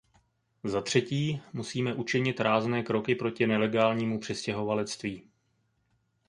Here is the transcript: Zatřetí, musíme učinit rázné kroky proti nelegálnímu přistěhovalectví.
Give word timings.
Zatřetí, 0.63 1.41
musíme 1.53 1.93
učinit 1.93 2.39
rázné 2.39 2.83
kroky 2.83 3.15
proti 3.15 3.47
nelegálnímu 3.47 4.19
přistěhovalectví. 4.19 5.29